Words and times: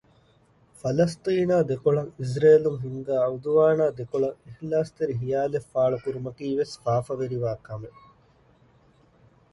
ފަލަސްޠީނާ 0.81 1.55
ދެކޮޅަށް 1.69 2.11
އިޒްރޭލުން 2.17 2.79
ހިންގާ 2.83 3.15
ޢުދުވާނާ 3.31 3.85
ދެކޮޅަށް 3.99 4.39
އިޚްލާޞްތެރި 4.45 5.13
ޚިޔާލެއް 5.21 5.69
ފާޅުކުރުމަކީވެސް 5.71 6.73
ފާފަވެރިވާ 6.83 7.51
ކަމެއް 7.67 8.01